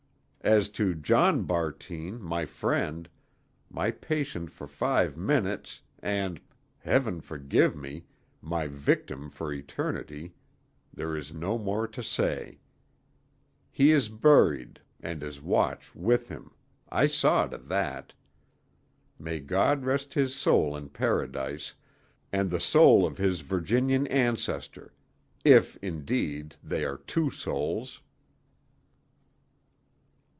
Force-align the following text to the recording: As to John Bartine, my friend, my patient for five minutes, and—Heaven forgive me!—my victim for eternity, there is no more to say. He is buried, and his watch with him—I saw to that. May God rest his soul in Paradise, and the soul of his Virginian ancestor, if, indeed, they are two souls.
As 0.43 0.69
to 0.69 0.95
John 0.95 1.43
Bartine, 1.43 2.19
my 2.19 2.45
friend, 2.47 3.07
my 3.69 3.91
patient 3.91 4.49
for 4.51 4.65
five 4.65 5.15
minutes, 5.15 5.83
and—Heaven 5.99 7.21
forgive 7.21 7.75
me!—my 7.75 8.65
victim 8.65 9.29
for 9.29 9.53
eternity, 9.53 10.33
there 10.91 11.15
is 11.15 11.31
no 11.31 11.59
more 11.59 11.87
to 11.89 12.01
say. 12.01 12.57
He 13.69 13.91
is 13.91 14.09
buried, 14.09 14.81
and 14.99 15.21
his 15.21 15.39
watch 15.43 15.93
with 15.93 16.29
him—I 16.29 17.05
saw 17.05 17.45
to 17.45 17.59
that. 17.59 18.13
May 19.19 19.41
God 19.41 19.85
rest 19.85 20.15
his 20.15 20.33
soul 20.33 20.75
in 20.75 20.89
Paradise, 20.89 21.75
and 22.31 22.49
the 22.49 22.59
soul 22.59 23.05
of 23.05 23.19
his 23.19 23.41
Virginian 23.41 24.07
ancestor, 24.07 24.91
if, 25.45 25.77
indeed, 25.83 26.55
they 26.63 26.83
are 26.83 26.97
two 26.97 27.29
souls. 27.29 28.01